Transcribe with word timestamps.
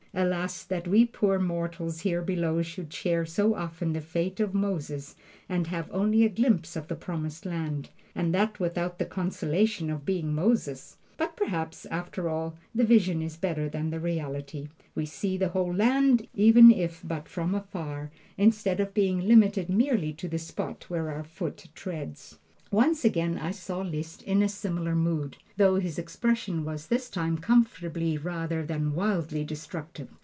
Alas, 0.13 0.63
that 0.65 0.89
we 0.89 1.05
poor 1.05 1.39
mortals 1.39 2.01
here 2.01 2.21
below 2.21 2.61
should 2.61 2.91
share 2.91 3.25
so 3.25 3.55
often 3.55 3.93
the 3.93 4.01
fate 4.01 4.41
of 4.41 4.53
Moses, 4.53 5.15
and 5.47 5.67
have 5.67 5.89
only 5.89 6.25
a 6.25 6.29
glimpse 6.29 6.75
of 6.75 6.89
the 6.89 6.97
Promised 6.97 7.45
Land, 7.45 7.89
and 8.13 8.35
that 8.35 8.59
without 8.59 8.99
the 8.99 9.05
consolation 9.05 9.89
of 9.89 10.03
being 10.03 10.35
Moses! 10.35 10.97
But 11.15 11.37
perhaps, 11.37 11.85
after 11.85 12.27
all, 12.27 12.55
the 12.75 12.83
vision 12.83 13.21
is 13.21 13.37
better 13.37 13.69
than 13.69 13.89
the 13.89 14.01
reality. 14.01 14.67
We 14.95 15.05
see 15.05 15.37
the 15.37 15.47
whole 15.47 15.73
land, 15.73 16.27
even 16.35 16.71
if 16.71 16.99
but 17.05 17.29
from 17.29 17.55
afar, 17.55 18.11
instead 18.37 18.81
of 18.81 18.93
being 18.93 19.21
limited 19.21 19.69
merely 19.69 20.11
to 20.15 20.27
the 20.27 20.39
spot 20.39 20.89
where 20.89 21.09
our 21.09 21.23
foot 21.23 21.69
treads. 21.73 22.37
Once 22.69 23.03
again 23.03 23.37
I 23.37 23.51
saw 23.51 23.81
Liszt 23.81 24.21
in 24.23 24.41
a 24.41 24.47
similar 24.47 24.95
mood, 24.95 25.35
though 25.57 25.75
his 25.75 25.99
expression 25.99 26.63
was 26.63 26.87
this 26.87 27.09
time 27.09 27.37
comfortably 27.37 28.17
rather 28.17 28.65
than 28.65 28.95
wildly 28.95 29.43
destructive. 29.43 30.07